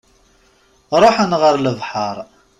[1.01, 2.17] Ruḥen ɣer lebḥer.